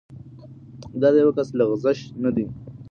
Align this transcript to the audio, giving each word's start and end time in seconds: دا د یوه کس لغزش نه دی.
دا 1.01 1.07
د 1.13 1.15
یوه 1.23 1.33
کس 1.37 1.49
لغزش 1.59 1.99
نه 2.23 2.29
دی. 2.35 2.45